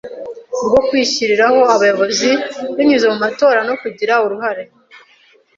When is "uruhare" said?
4.25-4.63